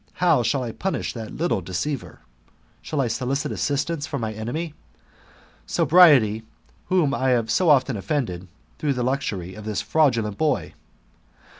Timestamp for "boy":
10.39-10.73